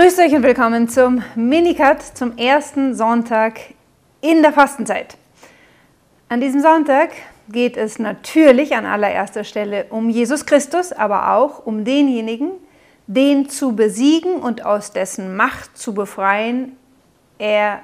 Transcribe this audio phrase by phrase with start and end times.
[0.00, 3.58] Grüßt euch und willkommen zum Minicut, zum ersten Sonntag
[4.20, 5.16] in der Fastenzeit.
[6.28, 7.10] An diesem Sonntag
[7.48, 12.52] geht es natürlich an allererster Stelle um Jesus Christus, aber auch um denjenigen,
[13.08, 16.76] den zu besiegen und aus dessen Macht zu befreien
[17.38, 17.80] er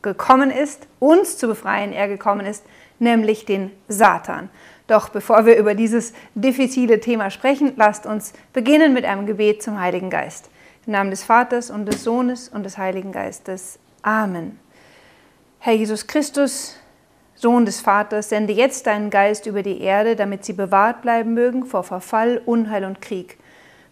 [0.00, 2.64] gekommen ist, uns zu befreien er gekommen ist,
[2.98, 4.48] nämlich den Satan.
[4.86, 9.78] Doch bevor wir über dieses diffizile Thema sprechen, lasst uns beginnen mit einem Gebet zum
[9.78, 10.48] Heiligen Geist.
[10.86, 13.78] Im Namen des Vaters und des Sohnes und des Heiligen Geistes.
[14.02, 14.58] Amen.
[15.58, 16.76] Herr Jesus Christus,
[17.34, 21.66] Sohn des Vaters, sende jetzt deinen Geist über die Erde, damit sie bewahrt bleiben mögen
[21.66, 23.38] vor Verfall, Unheil und Krieg.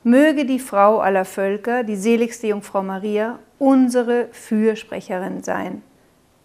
[0.03, 5.83] Möge die Frau aller Völker, die seligste Jungfrau Maria, unsere Fürsprecherin sein.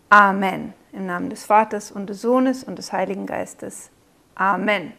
[0.10, 0.74] Amen.
[0.92, 3.90] Im Namen des Vaters und des Sohnes und des Heiligen Geistes.
[4.36, 4.94] Amen.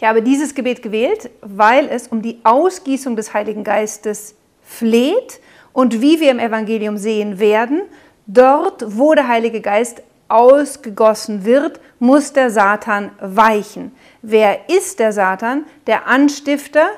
[0.00, 5.40] Ich habe dieses Gebet gewählt, weil es um die Ausgießung des Heiligen Geistes fleht
[5.74, 7.82] und wie wir im Evangelium sehen werden,
[8.26, 13.92] dort, wo der Heilige Geist ausgegossen wird, muss der Satan weichen.
[14.22, 15.66] Wer ist der Satan?
[15.86, 16.88] Der Anstifter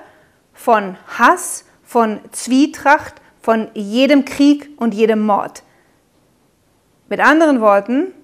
[0.52, 5.64] von Hass, von Zwietracht, von jedem Krieg und jedem Mord.
[7.08, 8.14] Mit anderen Worten,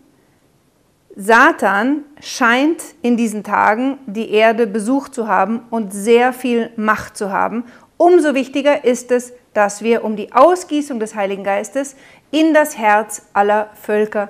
[1.20, 7.32] Satan scheint in diesen Tagen die Erde besucht zu haben und sehr viel Macht zu
[7.32, 7.64] haben.
[7.96, 11.96] Umso wichtiger ist es, dass wir um die Ausgießung des Heiligen Geistes
[12.30, 14.28] in das Herz aller Völker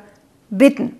[0.48, 0.98] bitten.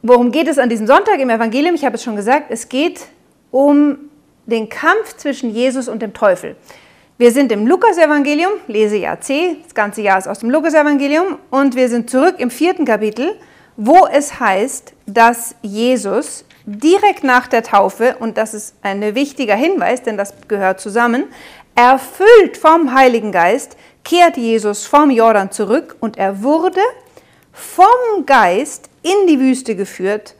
[0.00, 1.74] Worum geht es an diesem Sonntag im Evangelium?
[1.74, 3.08] Ich habe es schon gesagt, es geht
[3.50, 3.98] um
[4.46, 6.56] den Kampf zwischen Jesus und dem Teufel.
[7.20, 11.90] Wir sind im Lukas-Evangelium, Lesejahr C, das ganze Jahr ist aus dem Lukas-Evangelium, und wir
[11.90, 13.38] sind zurück im vierten Kapitel,
[13.76, 20.02] wo es heißt, dass Jesus direkt nach der Taufe, und das ist ein wichtiger Hinweis,
[20.02, 21.24] denn das gehört zusammen,
[21.74, 26.80] erfüllt vom Heiligen Geist, kehrt Jesus vom Jordan zurück und er wurde
[27.52, 30.36] vom Geist in die Wüste geführt,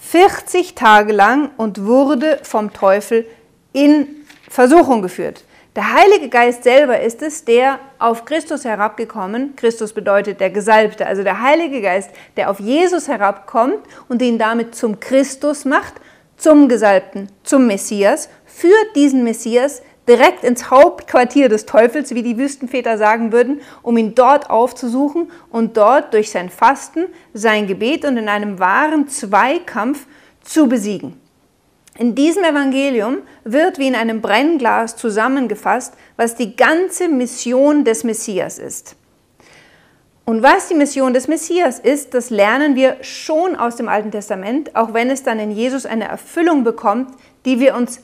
[0.00, 3.26] 40 Tage lang und wurde vom Teufel
[3.74, 5.44] in Versuchung geführt.
[5.76, 11.22] Der Heilige Geist selber ist es, der auf Christus herabgekommen, Christus bedeutet der Gesalbte, also
[11.22, 15.92] der Heilige Geist, der auf Jesus herabkommt und ihn damit zum Christus macht,
[16.38, 22.96] zum Gesalbten, zum Messias, führt diesen Messias direkt ins Hauptquartier des Teufels, wie die Wüstenväter
[22.96, 27.04] sagen würden, um ihn dort aufzusuchen und dort durch sein Fasten,
[27.34, 30.06] sein Gebet und in einem wahren Zweikampf
[30.40, 31.20] zu besiegen.
[31.98, 38.58] In diesem Evangelium wird wie in einem Brennglas zusammengefasst, was die ganze Mission des Messias
[38.58, 38.96] ist.
[40.26, 44.74] Und was die Mission des Messias ist, das lernen wir schon aus dem Alten Testament,
[44.74, 47.14] auch wenn es dann in Jesus eine Erfüllung bekommt,
[47.44, 48.00] die wir uns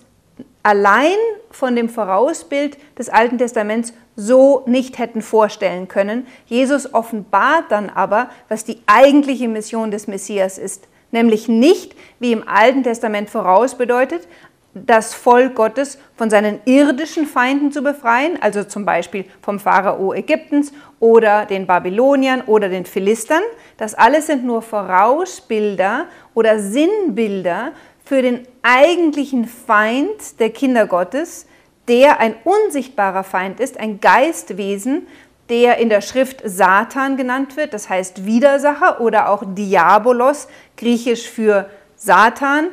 [0.62, 1.16] allein
[1.50, 6.26] von dem Vorausbild des Alten Testaments so nicht hätten vorstellen können.
[6.46, 12.46] Jesus offenbart dann aber, was die eigentliche Mission des Messias ist nämlich nicht, wie im
[12.48, 14.26] Alten Testament vorausbedeutet,
[14.74, 20.72] das Volk Gottes von seinen irdischen Feinden zu befreien, also zum Beispiel vom Pharao Ägyptens
[20.98, 23.42] oder den Babyloniern oder den Philistern.
[23.76, 27.72] Das alles sind nur Vorausbilder oder Sinnbilder
[28.04, 31.46] für den eigentlichen Feind der Kinder Gottes,
[31.88, 35.06] der ein unsichtbarer Feind ist, ein Geistwesen,
[35.48, 41.68] der in der Schrift Satan genannt wird, das heißt Widersacher oder auch Diabolos, griechisch für
[41.96, 42.68] Satan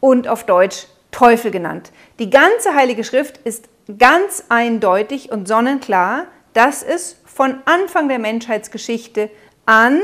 [0.00, 1.90] und auf Deutsch Teufel genannt.
[2.18, 3.68] Die ganze Heilige Schrift ist
[3.98, 9.30] ganz eindeutig und sonnenklar, dass es von Anfang der Menschheitsgeschichte
[9.64, 10.00] an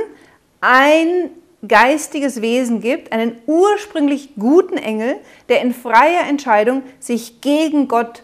[0.61, 1.31] ein
[1.67, 5.17] geistiges Wesen gibt, einen ursprünglich guten Engel,
[5.49, 8.23] der in freier Entscheidung sich gegen Gott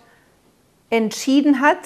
[0.91, 1.79] entschieden hat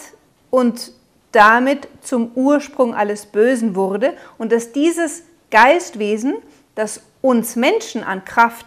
[0.50, 0.92] und
[1.34, 6.34] damit zum Ursprung alles Bösen wurde und dass dieses Geistwesen,
[6.74, 8.66] das uns Menschen an Kraft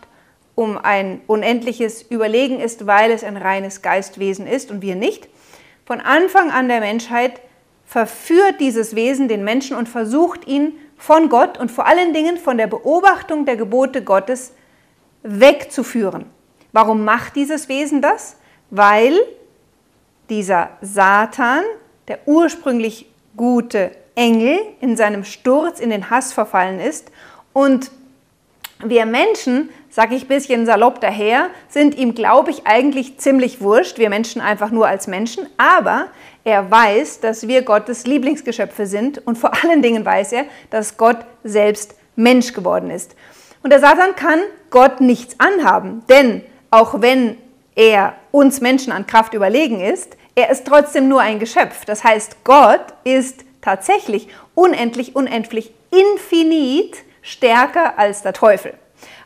[0.55, 5.29] um ein unendliches Überlegen ist, weil es ein reines Geistwesen ist und wir nicht,
[5.85, 7.39] von Anfang an der Menschheit
[7.85, 12.57] verführt dieses Wesen den Menschen und versucht ihn von Gott und vor allen Dingen von
[12.57, 14.53] der Beobachtung der Gebote Gottes
[15.23, 16.25] wegzuführen.
[16.73, 18.35] Warum macht dieses Wesen das?
[18.69, 19.17] Weil
[20.29, 21.63] dieser Satan
[22.07, 27.11] der ursprünglich gute Engel in seinem Sturz in den Hass verfallen ist
[27.53, 27.91] und
[28.83, 33.97] wir Menschen, sage ich ein bisschen salopp daher, sind ihm, glaube ich, eigentlich ziemlich wurscht.
[33.97, 35.47] Wir Menschen einfach nur als Menschen.
[35.57, 36.07] Aber
[36.43, 39.25] er weiß, dass wir Gottes Lieblingsgeschöpfe sind.
[39.25, 43.15] Und vor allen Dingen weiß er, dass Gott selbst Mensch geworden ist.
[43.63, 44.39] Und der Satan kann
[44.69, 46.03] Gott nichts anhaben.
[46.09, 47.37] Denn auch wenn
[47.75, 51.83] er uns Menschen an Kraft überlegen ist, er ist trotzdem nur ein Geschöpf.
[51.85, 58.75] Das heißt, Gott ist tatsächlich unendlich, unendlich, infinit stärker als der Teufel.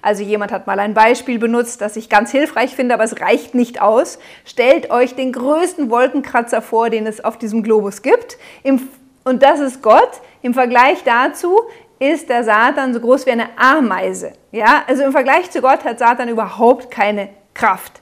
[0.01, 3.55] Also jemand hat mal ein Beispiel benutzt, das ich ganz hilfreich finde, aber es reicht
[3.55, 4.19] nicht aus.
[4.45, 8.37] Stellt euch den größten Wolkenkratzer vor, den es auf diesem Globus gibt.
[8.63, 10.21] Und das ist Gott.
[10.41, 11.59] Im Vergleich dazu
[11.99, 14.31] ist der Satan so groß wie eine Ameise.
[14.53, 18.01] Ja, also im Vergleich zu Gott hat Satan überhaupt keine Kraft.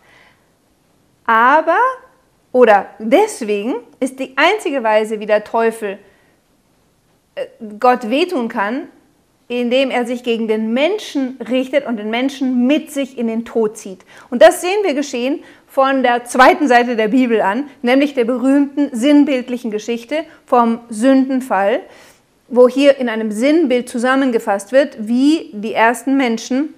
[1.25, 1.75] Aber
[2.51, 5.99] oder deswegen ist die einzige Weise, wie der Teufel
[7.35, 7.45] äh,
[7.79, 8.87] Gott wehtun kann,
[9.47, 13.77] indem er sich gegen den Menschen richtet und den Menschen mit sich in den Tod
[13.77, 14.05] zieht.
[14.29, 18.89] Und das sehen wir geschehen von der zweiten Seite der Bibel an, nämlich der berühmten
[18.91, 21.81] sinnbildlichen Geschichte vom Sündenfall,
[22.47, 26.73] wo hier in einem Sinnbild zusammengefasst wird, wie die ersten Menschen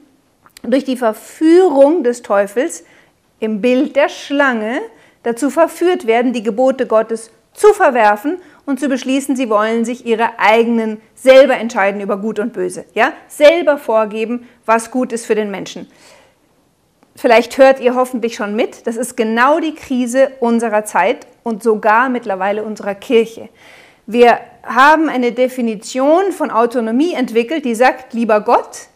[0.64, 2.86] durch die Verführung des Teufels
[3.40, 4.80] im Bild der Schlange
[5.24, 10.40] dazu verführt werden, die Gebote Gottes zu verwerfen und zu beschließen, sie wollen sich ihre
[10.40, 12.86] eigenen selber entscheiden über Gut und Böse.
[12.94, 13.14] Ja?
[13.28, 15.88] Selber vorgeben, was gut ist für den Menschen.
[17.16, 22.10] Vielleicht hört ihr hoffentlich schon mit, das ist genau die Krise unserer Zeit und sogar
[22.10, 23.50] mittlerweile unserer Kirche.
[24.08, 28.88] Wir haben eine Definition von Autonomie entwickelt, die sagt, lieber Gott,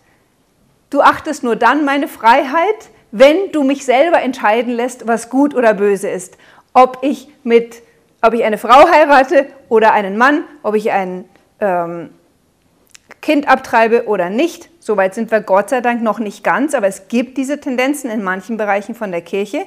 [0.89, 5.73] du achtest nur dann meine Freiheit, wenn du mich selber entscheiden lässt, was gut oder
[5.73, 6.37] böse ist.
[6.73, 7.81] Ob ich mit
[8.25, 11.25] ob ich eine Frau heirate oder einen Mann, ob ich ein
[11.59, 12.09] ähm,
[13.21, 14.69] Kind abtreibe oder nicht.
[14.79, 18.23] Soweit sind wir Gott sei Dank noch nicht ganz, aber es gibt diese Tendenzen in
[18.23, 19.65] manchen Bereichen von der Kirche.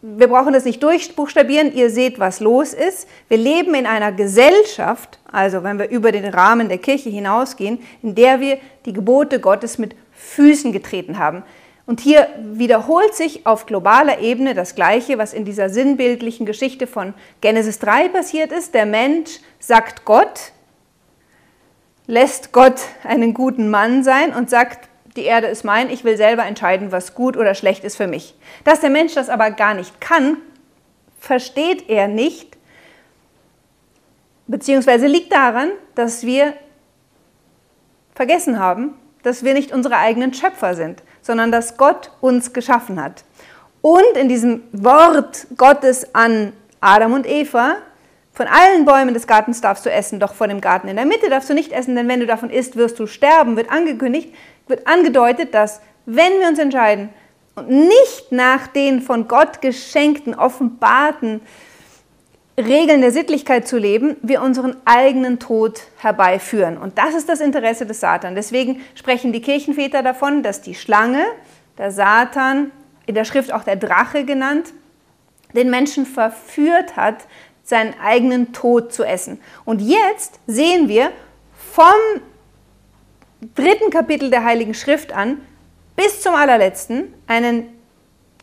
[0.00, 3.08] Wir brauchen das nicht durchbuchstabieren, ihr seht, was los ist.
[3.28, 8.14] Wir leben in einer Gesellschaft, also wenn wir über den Rahmen der Kirche hinausgehen, in
[8.14, 11.42] der wir die Gebote Gottes mit Füßen getreten haben.
[11.86, 17.12] Und hier wiederholt sich auf globaler Ebene das Gleiche, was in dieser sinnbildlichen Geschichte von
[17.42, 18.72] Genesis 3 passiert ist.
[18.72, 20.52] Der Mensch sagt Gott,
[22.06, 26.44] lässt Gott einen guten Mann sein und sagt, die Erde ist mein, ich will selber
[26.44, 28.34] entscheiden, was gut oder schlecht ist für mich.
[28.64, 30.38] Dass der Mensch das aber gar nicht kann,
[31.18, 32.56] versteht er nicht,
[34.46, 36.54] beziehungsweise liegt daran, dass wir
[38.14, 43.24] vergessen haben, dass wir nicht unsere eigenen Schöpfer sind sondern dass Gott uns geschaffen hat.
[43.80, 47.76] Und in diesem Wort Gottes an Adam und Eva,
[48.32, 51.30] von allen Bäumen des Gartens darfst du essen, doch von dem Garten in der Mitte
[51.30, 54.34] darfst du nicht essen, denn wenn du davon isst, wirst du sterben, wird angekündigt,
[54.66, 57.08] wird angedeutet, dass wenn wir uns entscheiden
[57.54, 61.40] und nicht nach den von Gott geschenkten, offenbarten
[62.56, 66.78] Regeln der Sittlichkeit zu leben, wir unseren eigenen Tod herbeiführen.
[66.78, 68.36] Und das ist das Interesse des Satan.
[68.36, 71.24] Deswegen sprechen die Kirchenväter davon, dass die Schlange,
[71.78, 72.70] der Satan,
[73.06, 74.72] in der Schrift auch der Drache genannt,
[75.52, 77.26] den Menschen verführt hat,
[77.64, 79.40] seinen eigenen Tod zu essen.
[79.64, 81.10] Und jetzt sehen wir
[81.56, 81.84] vom
[83.54, 85.40] dritten Kapitel der Heiligen Schrift an
[85.96, 87.68] bis zum allerletzten einen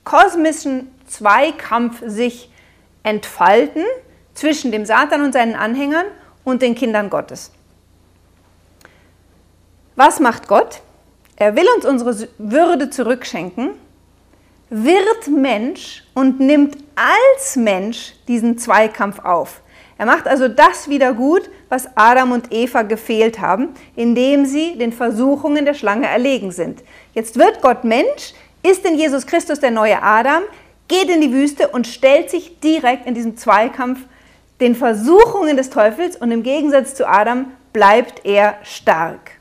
[0.03, 2.50] kosmischen Zweikampf sich
[3.03, 3.83] entfalten
[4.33, 6.05] zwischen dem Satan und seinen Anhängern
[6.43, 7.51] und den Kindern Gottes.
[9.95, 10.81] Was macht Gott?
[11.35, 13.71] Er will uns unsere Würde zurückschenken,
[14.69, 19.61] wird Mensch und nimmt als Mensch diesen Zweikampf auf.
[19.97, 24.93] Er macht also das wieder gut, was Adam und Eva gefehlt haben, indem sie den
[24.93, 26.83] Versuchungen der Schlange erlegen sind.
[27.13, 30.43] Jetzt wird Gott Mensch, ist in Jesus Christus der neue Adam,
[30.91, 33.99] geht in die Wüste und stellt sich direkt in diesem Zweikampf
[34.59, 39.31] den Versuchungen des Teufels und im Gegensatz zu Adam bleibt er stark.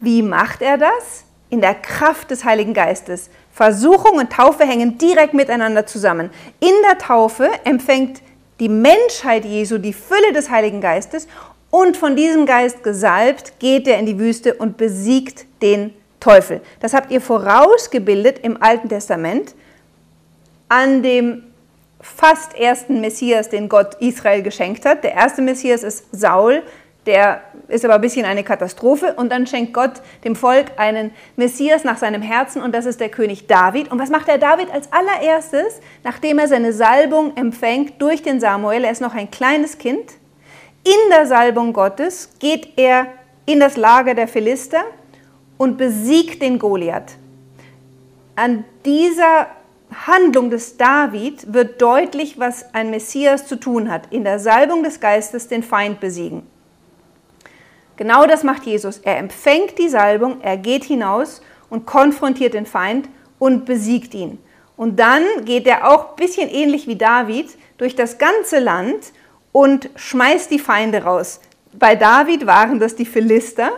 [0.00, 1.24] Wie macht er das?
[1.50, 3.28] In der Kraft des Heiligen Geistes.
[3.52, 6.30] Versuchung und Taufe hängen direkt miteinander zusammen.
[6.58, 8.22] In der Taufe empfängt
[8.58, 11.28] die Menschheit Jesu die Fülle des Heiligen Geistes
[11.70, 16.62] und von diesem Geist gesalbt geht er in die Wüste und besiegt den Teufel.
[16.80, 19.54] Das habt ihr vorausgebildet im Alten Testament
[20.68, 21.44] an dem
[22.00, 25.04] fast ersten Messias, den Gott Israel geschenkt hat.
[25.04, 26.62] Der erste Messias ist Saul,
[27.06, 29.14] der ist aber ein bisschen eine Katastrophe.
[29.14, 33.08] Und dann schenkt Gott dem Volk einen Messias nach seinem Herzen und das ist der
[33.08, 33.90] König David.
[33.90, 38.84] Und was macht der David als allererstes, nachdem er seine Salbung empfängt durch den Samuel?
[38.84, 40.12] Er ist noch ein kleines Kind.
[40.84, 43.06] In der Salbung Gottes geht er
[43.46, 44.82] in das Lager der Philister
[45.56, 47.16] und besiegt den Goliath.
[48.34, 49.46] An dieser
[49.90, 54.12] Handlung des David wird deutlich, was ein Messias zu tun hat.
[54.12, 56.42] In der Salbung des Geistes den Feind besiegen.
[57.96, 58.98] Genau das macht Jesus.
[58.98, 61.40] Er empfängt die Salbung, er geht hinaus
[61.70, 64.38] und konfrontiert den Feind und besiegt ihn.
[64.76, 69.12] Und dann geht er auch ein bisschen ähnlich wie David durch das ganze Land
[69.52, 71.40] und schmeißt die Feinde raus.
[71.72, 73.70] Bei David waren das die Philister.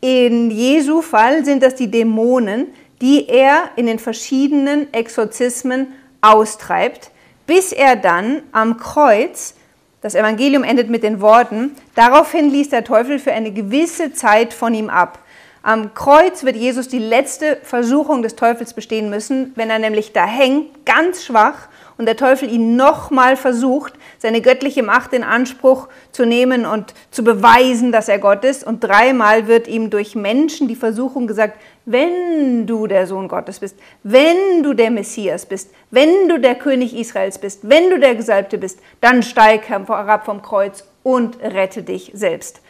[0.00, 2.68] In Jesu Fall sind das die Dämonen,
[3.00, 5.88] die er in den verschiedenen Exorzismen
[6.20, 7.10] austreibt,
[7.46, 9.54] bis er dann am Kreuz,
[10.00, 14.74] das Evangelium endet mit den Worten, daraufhin ließ der Teufel für eine gewisse Zeit von
[14.74, 15.18] ihm ab.
[15.62, 20.24] Am Kreuz wird Jesus die letzte Versuchung des Teufels bestehen müssen, wenn er nämlich da
[20.24, 26.24] hängt, ganz schwach, und der Teufel ihn nochmal versucht, seine göttliche Macht in Anspruch zu
[26.24, 28.64] nehmen und zu beweisen, dass er Gott ist.
[28.64, 33.76] Und dreimal wird ihm durch Menschen die Versuchung gesagt, wenn du der Sohn Gottes bist,
[34.04, 38.58] wenn du der Messias bist, wenn du der König Israels bist, wenn du der Gesalbte
[38.58, 42.60] bist, dann steig herab vom Kreuz und rette dich selbst.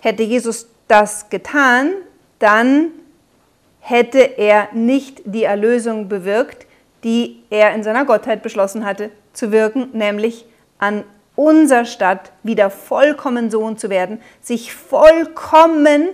[0.00, 1.92] Hätte Jesus das getan,
[2.38, 2.92] dann
[3.80, 6.66] hätte er nicht die Erlösung bewirkt,
[7.04, 10.44] die er in seiner Gottheit beschlossen hatte zu wirken, nämlich
[10.78, 11.04] an
[11.36, 16.08] unserer Stadt wieder vollkommen Sohn zu werden, sich vollkommen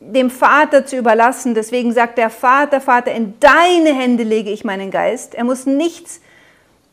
[0.00, 1.54] dem Vater zu überlassen.
[1.54, 5.34] Deswegen sagt der Vater, Vater, in deine Hände lege ich meinen Geist.
[5.34, 6.20] Er muss nichts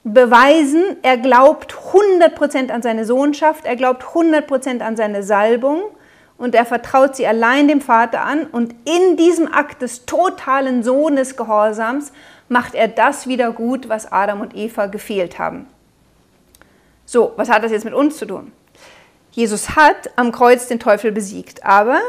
[0.03, 0.98] beweisen.
[1.01, 5.82] Er glaubt 100% an seine Sohnschaft, er glaubt 100% an seine Salbung
[6.38, 8.46] und er vertraut sie allein dem Vater an.
[8.46, 12.12] Und in diesem Akt des totalen Sohnesgehorsams
[12.49, 15.67] macht er das wieder gut, was Adam und Eva gefehlt haben.
[17.05, 18.51] So, was hat das jetzt mit uns zu tun?
[19.31, 21.99] Jesus hat am Kreuz den Teufel besiegt, aber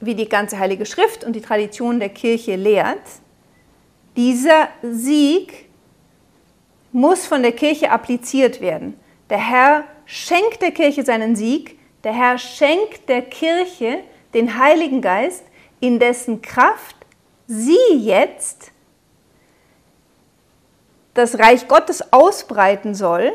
[0.00, 3.02] wie die ganze Heilige Schrift und die Tradition der Kirche lehrt,
[4.16, 5.68] dieser Sieg
[6.92, 8.98] muss von der Kirche appliziert werden.
[9.30, 13.98] Der Herr schenkt der Kirche seinen Sieg, der Herr schenkt der Kirche
[14.34, 15.44] den Heiligen Geist,
[15.80, 16.96] in dessen Kraft
[17.46, 18.72] sie jetzt
[21.18, 23.32] das Reich Gottes ausbreiten soll,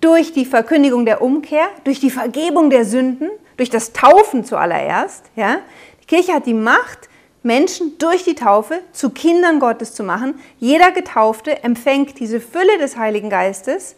[0.00, 5.24] durch die Verkündigung der Umkehr, durch die Vergebung der Sünden, durch das Taufen zuallererst.
[5.36, 5.58] Ja?
[6.02, 7.08] Die Kirche hat die Macht,
[7.42, 10.34] Menschen durch die Taufe zu Kindern Gottes zu machen.
[10.58, 13.94] Jeder Getaufte empfängt diese Fülle des Heiligen Geistes,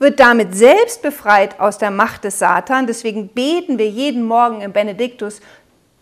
[0.00, 2.86] wird damit selbst befreit aus der Macht des Satan.
[2.86, 5.40] Deswegen beten wir jeden Morgen im Benediktus,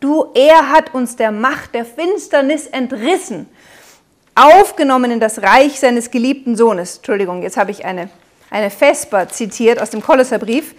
[0.00, 3.46] du, er hat uns der Macht der Finsternis entrissen
[4.36, 6.98] aufgenommen in das Reich seines geliebten Sohnes.
[6.98, 8.10] Entschuldigung, jetzt habe ich eine,
[8.50, 10.74] eine Vesper zitiert aus dem Kolosserbrief.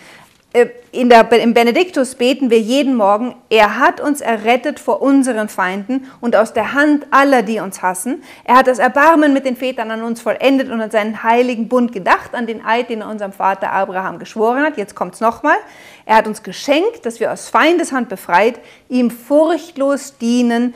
[0.54, 5.50] Äh, in der, Im Benediktus beten wir jeden Morgen, er hat uns errettet vor unseren
[5.50, 8.24] Feinden und aus der Hand aller, die uns hassen.
[8.46, 11.92] Er hat das Erbarmen mit den Vätern an uns vollendet und an seinen heiligen Bund
[11.92, 14.78] gedacht, an den Eid, den er unserem Vater Abraham geschworen hat.
[14.78, 15.58] Jetzt kommt es nochmal.
[16.06, 20.74] Er hat uns geschenkt, dass wir aus Feindeshand befreit, ihm furchtlos dienen,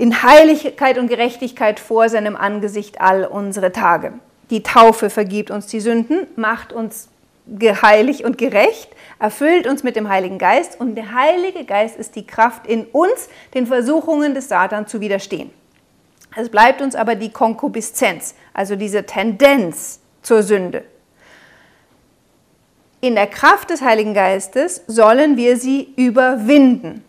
[0.00, 4.14] in Heiligkeit und Gerechtigkeit vor seinem Angesicht all unsere Tage.
[4.48, 7.10] Die Taufe vergibt uns die Sünden, macht uns
[7.46, 8.88] geheilig und gerecht,
[9.18, 13.28] erfüllt uns mit dem Heiligen Geist und der Heilige Geist ist die Kraft in uns,
[13.52, 15.50] den Versuchungen des Satan zu widerstehen.
[16.34, 20.82] Es bleibt uns aber die Konkupiszenz, also diese Tendenz zur Sünde.
[23.02, 27.04] In der Kraft des Heiligen Geistes sollen wir sie überwinden.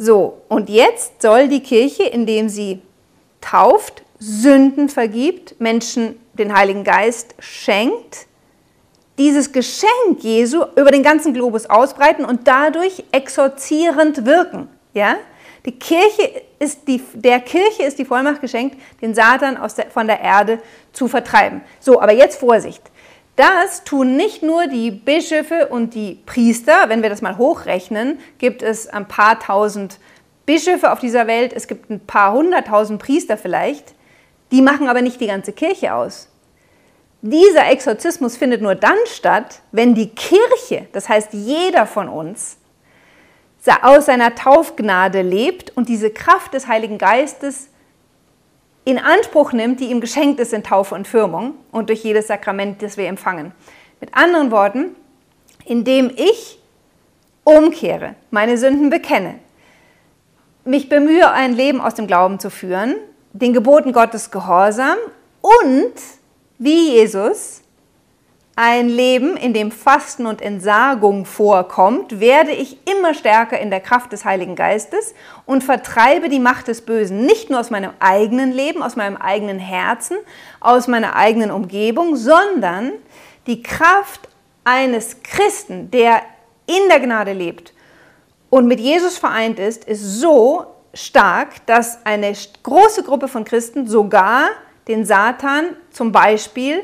[0.00, 2.80] So, und jetzt soll die Kirche, indem sie
[3.40, 8.28] tauft, Sünden vergibt, Menschen den Heiligen Geist schenkt,
[9.18, 14.68] dieses Geschenk Jesu über den ganzen Globus ausbreiten und dadurch exorzierend wirken.
[14.94, 15.16] Ja?
[15.66, 20.20] Die Kirche ist die, der Kirche ist die Vollmacht geschenkt, den Satan der, von der
[20.20, 20.60] Erde
[20.92, 21.62] zu vertreiben.
[21.80, 22.82] So, aber jetzt Vorsicht.
[23.38, 26.88] Das tun nicht nur die Bischöfe und die Priester.
[26.88, 30.00] Wenn wir das mal hochrechnen, gibt es ein paar tausend
[30.44, 33.94] Bischöfe auf dieser Welt, es gibt ein paar hunderttausend Priester vielleicht.
[34.50, 36.28] Die machen aber nicht die ganze Kirche aus.
[37.22, 42.56] Dieser Exorzismus findet nur dann statt, wenn die Kirche, das heißt jeder von uns,
[43.82, 47.68] aus seiner Taufgnade lebt und diese Kraft des Heiligen Geistes
[48.88, 52.80] in Anspruch nimmt, die ihm geschenkt ist in Taufe und Firmung und durch jedes Sakrament,
[52.80, 53.52] das wir empfangen.
[54.00, 54.96] Mit anderen Worten,
[55.66, 56.58] indem ich
[57.44, 59.34] umkehre, meine Sünden bekenne,
[60.64, 62.96] mich bemühe, ein Leben aus dem Glauben zu führen,
[63.34, 64.96] den Geboten Gottes gehorsam
[65.42, 65.92] und
[66.58, 67.60] wie Jesus
[68.60, 74.10] ein Leben, in dem Fasten und Entsagung vorkommt, werde ich immer stärker in der Kraft
[74.10, 75.14] des Heiligen Geistes
[75.46, 79.60] und vertreibe die Macht des Bösen nicht nur aus meinem eigenen Leben, aus meinem eigenen
[79.60, 80.16] Herzen,
[80.58, 82.90] aus meiner eigenen Umgebung, sondern
[83.46, 84.28] die Kraft
[84.64, 86.22] eines Christen, der
[86.66, 87.72] in der Gnade lebt
[88.50, 92.32] und mit Jesus vereint ist, ist so, stark, dass eine
[92.64, 94.48] große Gruppe von Christen sogar
[94.88, 96.82] den Satan zum Beispiel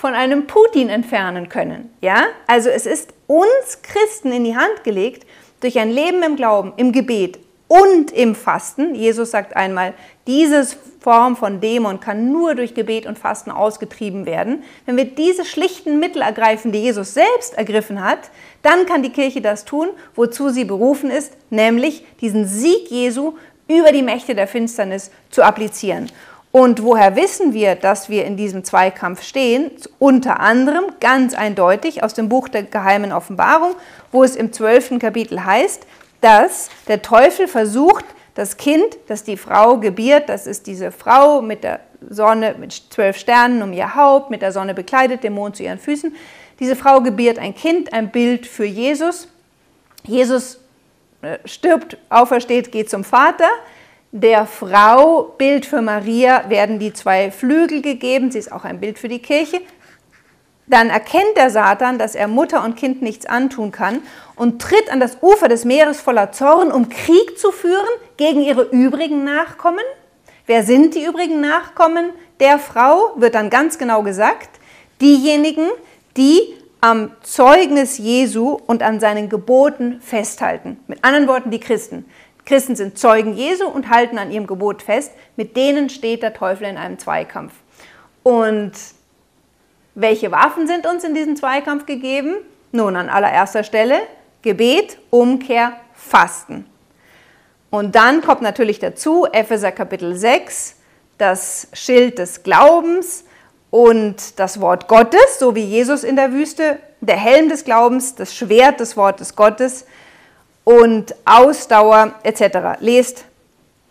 [0.00, 1.90] von einem Putin entfernen können.
[2.00, 2.24] Ja?
[2.46, 5.26] Also es ist uns Christen in die Hand gelegt,
[5.60, 7.38] durch ein Leben im Glauben, im Gebet
[7.68, 8.94] und im Fasten.
[8.94, 9.92] Jesus sagt einmal,
[10.26, 10.66] diese
[11.00, 14.62] Form von Dämon kann nur durch Gebet und Fasten ausgetrieben werden.
[14.86, 18.30] Wenn wir diese schlichten Mittel ergreifen, die Jesus selbst ergriffen hat,
[18.62, 23.34] dann kann die Kirche das tun, wozu sie berufen ist, nämlich diesen Sieg Jesu
[23.68, 26.10] über die Mächte der Finsternis zu applizieren.
[26.52, 29.70] Und woher wissen wir, dass wir in diesem Zweikampf stehen?
[29.98, 33.76] Unter anderem ganz eindeutig aus dem Buch der geheimen Offenbarung,
[34.10, 35.86] wo es im zwölften Kapitel heißt,
[36.20, 38.04] dass der Teufel versucht,
[38.34, 43.16] das Kind, das die Frau gebiert, das ist diese Frau mit der Sonne, mit zwölf
[43.16, 46.14] Sternen um ihr Haupt, mit der Sonne bekleidet, dem Mond zu ihren Füßen.
[46.58, 49.28] Diese Frau gebiert ein Kind, ein Bild für Jesus.
[50.04, 50.60] Jesus
[51.22, 53.48] äh, stirbt, aufersteht, geht zum Vater
[54.12, 58.30] der Frau, Bild für Maria, werden die zwei Flügel gegeben.
[58.30, 59.60] Sie ist auch ein Bild für die Kirche.
[60.66, 64.02] Dann erkennt der Satan, dass er Mutter und Kind nichts antun kann
[64.36, 68.62] und tritt an das Ufer des Meeres voller Zorn, um Krieg zu führen gegen ihre
[68.62, 69.84] übrigen Nachkommen.
[70.46, 73.12] Wer sind die übrigen Nachkommen der Frau?
[73.16, 74.48] Wird dann ganz genau gesagt.
[75.00, 75.68] Diejenigen,
[76.16, 76.40] die
[76.80, 80.78] am Zeugnis Jesu und an seinen Geboten festhalten.
[80.86, 82.06] Mit anderen Worten, die Christen.
[82.50, 85.12] Christen sind Zeugen Jesu und halten an ihrem Gebot fest.
[85.36, 87.52] Mit denen steht der Teufel in einem Zweikampf.
[88.24, 88.72] Und
[89.94, 92.34] welche Waffen sind uns in diesem Zweikampf gegeben?
[92.72, 94.00] Nun, an allererster Stelle
[94.42, 96.66] Gebet, Umkehr, Fasten.
[97.70, 100.74] Und dann kommt natürlich dazu Epheser Kapitel 6,
[101.18, 103.26] das Schild des Glaubens
[103.70, 108.34] und das Wort Gottes, so wie Jesus in der Wüste, der Helm des Glaubens, das
[108.34, 109.86] Schwert des Wortes Gottes
[110.70, 112.78] und Ausdauer etc.
[112.78, 113.24] Lest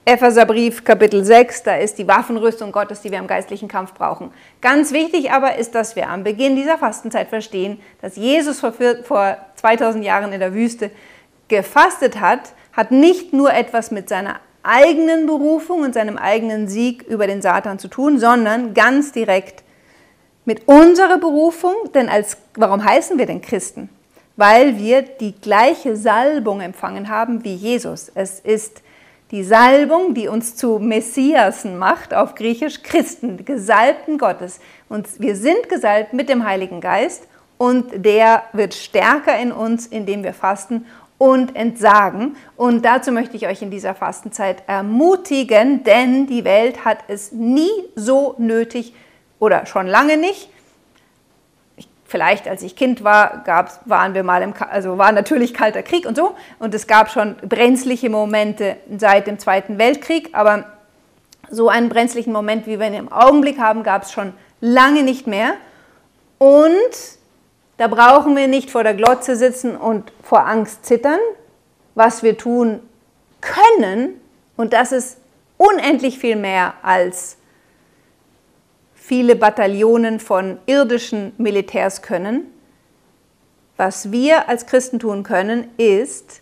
[0.05, 4.31] Epheserbrief Kapitel 6, da ist die Waffenrüstung Gottes, die wir im geistlichen Kampf brauchen.
[4.61, 8.71] Ganz wichtig aber ist, dass wir am Beginn dieser Fastenzeit verstehen, dass Jesus vor,
[9.03, 10.89] vor 2000 Jahren in der Wüste
[11.49, 17.27] gefastet hat, hat nicht nur etwas mit seiner eigenen Berufung und seinem eigenen Sieg über
[17.27, 19.63] den Satan zu tun, sondern ganz direkt
[20.45, 23.89] mit unserer Berufung, denn als, warum heißen wir denn Christen?
[24.39, 28.09] Weil wir die gleiche Salbung empfangen haben wie Jesus.
[28.15, 28.81] Es ist
[29.31, 34.61] die Salbung, die uns zu Messiasen macht, auf Griechisch Christen, Gesalbten Gottes.
[34.87, 40.23] Und wir sind gesalbt mit dem Heiligen Geist und der wird stärker in uns, indem
[40.23, 40.85] wir fasten
[41.17, 42.37] und entsagen.
[42.55, 47.69] Und dazu möchte ich euch in dieser Fastenzeit ermutigen, denn die Welt hat es nie
[47.95, 48.93] so nötig
[49.37, 50.49] oder schon lange nicht,
[52.09, 56.05] vielleicht als ich Kind war, gab's, waren wir mal im, also war natürlich kalter Krieg
[56.05, 56.35] und so.
[56.57, 60.65] Und es gab schon brenzliche Momente seit dem Zweiten Weltkrieg, aber
[61.51, 65.27] so einen brenzlichen Moment, wie wir ihn im Augenblick haben, gab es schon lange nicht
[65.27, 65.53] mehr.
[66.39, 66.73] Und
[67.77, 71.19] da brauchen wir nicht vor der Glotze sitzen und vor Angst zittern.
[71.93, 72.79] Was wir tun
[73.41, 74.19] können,
[74.57, 75.17] und das ist
[75.57, 77.37] unendlich viel mehr als
[79.09, 82.43] viele Bataillonen von irdischen Militärs können.
[83.75, 86.41] Was wir als Christen tun können, ist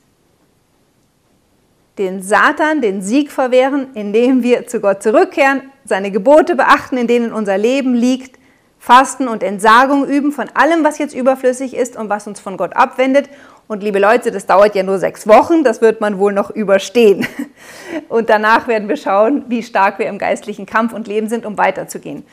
[1.98, 7.32] den Satan den Sieg verwehren, indem wir zu Gott zurückkehren, seine Gebote beachten, in denen
[7.32, 8.38] unser Leben liegt,
[8.80, 12.76] Fasten und Entsagung üben von allem, was jetzt überflüssig ist und was uns von Gott
[12.76, 13.30] abwendet.
[13.70, 17.26] Und liebe Leute, das dauert ja nur sechs Wochen, das wird man wohl noch überstehen.
[18.10, 21.58] Und danach werden wir schauen, wie stark wir im geistlichen Kampf und Leben sind, um
[21.58, 22.24] weiterzugehen.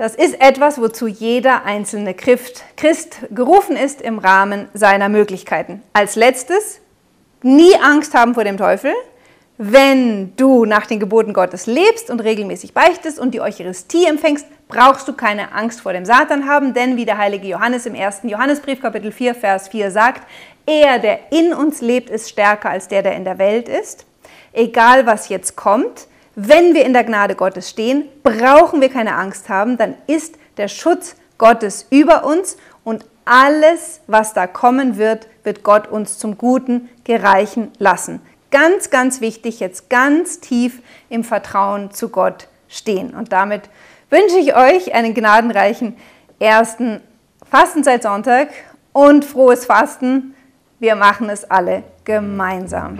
[0.00, 5.82] Das ist etwas, wozu jeder einzelne Christ gerufen ist im Rahmen seiner Möglichkeiten.
[5.92, 6.80] Als letztes,
[7.42, 8.94] nie Angst haben vor dem Teufel.
[9.58, 15.06] Wenn du nach den Geboten Gottes lebst und regelmäßig beichtest und die Eucharistie empfängst, brauchst
[15.06, 18.80] du keine Angst vor dem Satan haben, denn wie der heilige Johannes im ersten Johannesbrief
[18.80, 20.26] Kapitel 4 Vers 4 sagt,
[20.64, 24.06] er, der in uns lebt, ist stärker als der, der in der Welt ist.
[24.54, 29.48] Egal was jetzt kommt, wenn wir in der Gnade Gottes stehen, brauchen wir keine Angst
[29.48, 35.62] haben, dann ist der Schutz Gottes über uns und alles, was da kommen wird, wird
[35.62, 38.20] Gott uns zum Guten gereichen lassen.
[38.50, 43.14] Ganz, ganz wichtig, jetzt ganz tief im Vertrauen zu Gott stehen.
[43.14, 43.62] Und damit
[44.10, 45.96] wünsche ich euch einen gnadenreichen
[46.38, 47.00] ersten
[47.48, 48.48] Fastenzeitsonntag
[48.92, 50.34] und frohes Fasten.
[50.78, 52.98] Wir machen es alle gemeinsam.